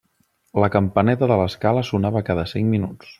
La 0.63 0.69
campaneta 0.75 1.29
de 1.33 1.37
l'escala 1.41 1.87
sonava 1.91 2.25
cada 2.31 2.47
cinc 2.57 2.73
minuts. 2.77 3.07